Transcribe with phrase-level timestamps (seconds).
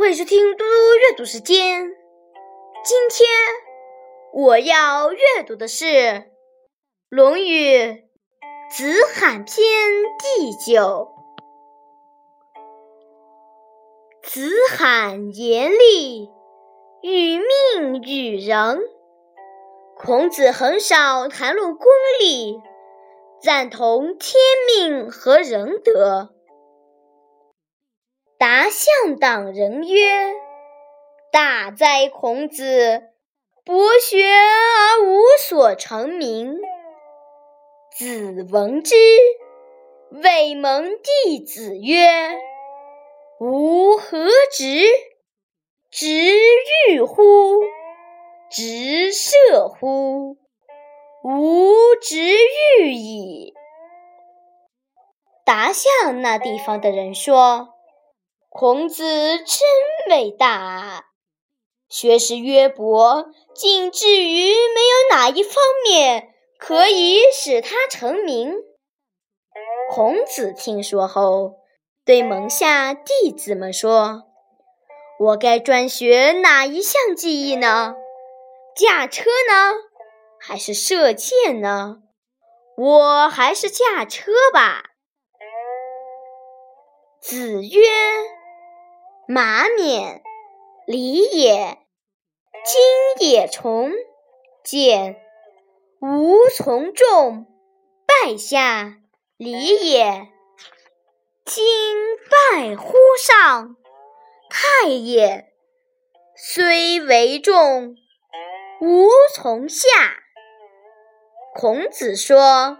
[0.00, 1.90] 欢迎收听嘟嘟阅读时间。
[2.82, 3.28] 今天
[4.32, 5.84] 我要阅读的是
[7.10, 7.76] 《论语·
[8.70, 9.56] 子罕篇》
[10.18, 11.10] 第九。
[14.22, 16.30] 子罕言厉，
[17.02, 18.80] 与命与仁。
[19.98, 21.86] 孔子很少谈论功
[22.20, 22.58] 利，
[23.42, 24.40] 赞同天
[24.78, 26.30] 命和仁德。
[28.40, 30.32] 答向党人曰
[31.30, 33.10] ：“大哉孔子，
[33.66, 36.58] 博学而无所成名。”
[37.92, 38.96] 子闻之，
[40.10, 42.08] 谓蒙弟子曰
[43.40, 44.86] ：“吾何直？
[45.90, 46.08] 直
[46.88, 47.60] 欲乎？
[48.50, 50.38] 直射乎？
[51.22, 52.16] 吾直
[52.80, 53.52] 欲矣。”
[55.44, 57.74] 答向那地方的人说。
[58.60, 59.02] 孔子
[59.38, 59.56] 真
[60.10, 61.06] 伟大，
[61.88, 68.52] 学识渊博，竟至于没有哪一方面可以使他成名。
[69.90, 71.54] 孔子听说后，
[72.04, 74.24] 对门下弟子们说
[75.18, 77.94] ：“我该专学哪一项技艺呢？
[78.76, 79.72] 驾车呢，
[80.38, 82.02] 还是射箭呢？
[82.76, 84.90] 我还是驾车吧。”
[87.22, 87.80] 子曰。
[89.32, 90.24] 马冕，
[90.88, 91.78] 礼也；
[92.64, 93.92] 今也从，
[94.64, 95.22] 见
[96.00, 97.46] 吾从众，
[98.08, 98.96] 拜下，
[99.36, 100.26] 礼也。
[101.44, 101.64] 今
[102.28, 102.92] 拜乎
[103.24, 103.76] 上，
[104.48, 105.44] 太也；
[106.34, 107.94] 虽为众，
[108.80, 109.86] 吾从下。
[111.54, 112.78] 孔子说：“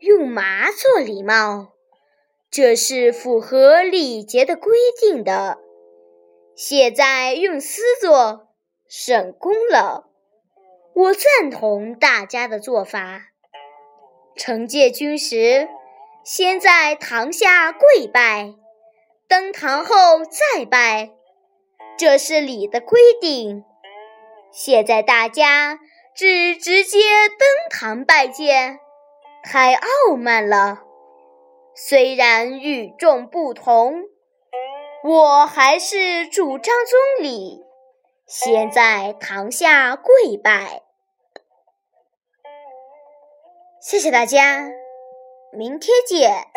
[0.00, 1.72] 用麻做礼帽。”
[2.50, 5.58] 这是符合礼节的规定的。
[6.56, 8.48] 现在用丝做，
[8.88, 10.06] 省工了。
[10.94, 13.26] 我赞同大家的做法。
[14.36, 15.68] 惩戒君时，
[16.24, 18.54] 先在堂下跪拜，
[19.28, 19.94] 登堂后
[20.24, 21.10] 再拜，
[21.96, 23.64] 这是礼的规定。
[24.50, 25.78] 现在大家
[26.14, 26.98] 只直接
[27.28, 28.80] 登堂拜见，
[29.44, 30.87] 太傲慢了。
[31.80, 34.02] 虽然与众不同，
[35.04, 37.62] 我还是主张宗礼，
[38.26, 40.82] 先在堂下跪拜。
[43.80, 44.68] 谢谢大家，
[45.52, 46.48] 明天见。